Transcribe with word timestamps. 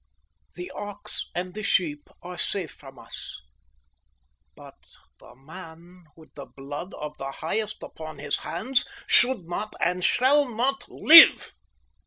The 0.55 0.71
ox 0.71 1.27
and 1.35 1.53
the 1.53 1.61
sheep 1.61 2.09
are 2.23 2.35
safe 2.35 2.71
from 2.71 2.97
us, 2.97 3.39
but 4.55 4.83
the 5.19 5.35
man 5.35 6.05
with 6.17 6.33
the 6.33 6.47
blood 6.47 6.95
of 6.95 7.19
the 7.19 7.29
highest 7.33 7.83
upon 7.83 8.17
his 8.17 8.39
hands 8.39 8.83
should 9.05 9.43
not 9.47 9.75
and 9.79 10.03
shall 10.03 10.49
not 10.49 10.89
live." 10.89 11.53